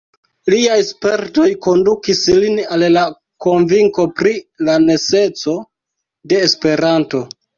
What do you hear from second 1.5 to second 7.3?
kondukis lin al la konvinko pri la neceso de Esperanto.